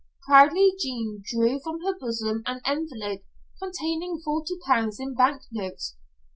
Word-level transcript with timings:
Proudly 0.25 0.73
Jean 0.79 1.21
drew 1.23 1.59
from 1.59 1.81
her 1.83 1.93
bosom 1.99 2.41
an 2.47 2.59
envelope 2.65 3.21
containing 3.61 4.19
forty 4.25 4.55
pounds 4.65 4.99
in 4.99 5.13
bank 5.13 5.43
notes. 5.51 5.95